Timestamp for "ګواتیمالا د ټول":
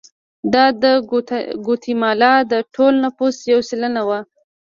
1.65-2.93